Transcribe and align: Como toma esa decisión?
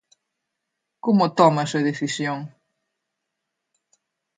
Como 1.05 1.25
toma 1.37 1.65
esa 1.67 1.85
decisión? 1.89 2.39